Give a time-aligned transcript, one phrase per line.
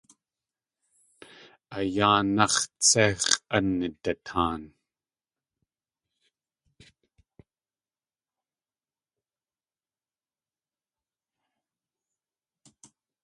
[1.77, 4.61] A yáanáx̲ tsé x̲ʼanidataan!